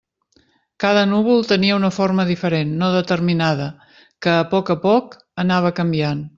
Cada 0.83 1.03
núvol 1.09 1.45
tenia 1.51 1.75
una 1.81 1.91
forma 1.97 2.25
diferent, 2.31 2.73
no 2.81 2.91
determinada, 2.97 3.69
que, 3.99 4.35
a 4.39 4.51
poc 4.55 4.75
a 4.77 4.81
poc, 4.91 5.23
anava 5.47 5.75
canviant. 5.83 6.29